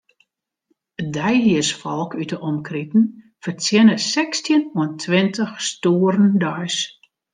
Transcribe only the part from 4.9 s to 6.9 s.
tweintich stoeren deis.